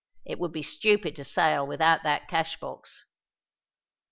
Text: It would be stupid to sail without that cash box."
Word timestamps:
It 0.25 0.39
would 0.39 0.51
be 0.51 0.63
stupid 0.63 1.15
to 1.17 1.23
sail 1.23 1.67
without 1.67 2.01
that 2.01 2.27
cash 2.27 2.59
box." 2.59 3.05